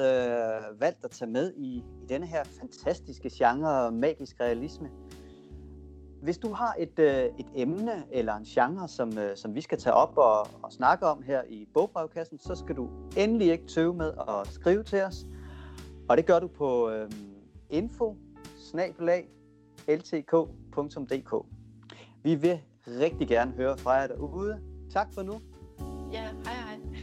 [0.72, 4.90] øh, valgt at tage med i, i denne her fantastiske genre magisk realisme.
[6.22, 9.78] Hvis du har et, øh, et emne eller en genre, som, øh, som vi skal
[9.78, 13.94] tage op og, og snakke om her i bogbrevkassen, så skal du endelig ikke tøve
[13.94, 15.26] med at skrive til os.
[16.10, 17.12] Og det gør du på øh,
[17.70, 18.18] info
[19.88, 21.46] ltk.dk.
[22.24, 24.60] Vi vil rigtig gerne høre fra jer derude.
[24.92, 25.42] Tak for nu.
[26.12, 26.97] Ja, hej hej.